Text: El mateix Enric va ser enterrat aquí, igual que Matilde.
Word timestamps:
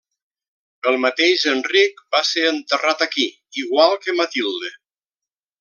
El 0.91 0.95
mateix 1.03 1.43
Enric 1.51 2.01
va 2.17 2.23
ser 2.31 2.47
enterrat 2.53 3.07
aquí, 3.09 3.29
igual 3.65 3.97
que 4.07 4.21
Matilde. 4.23 4.77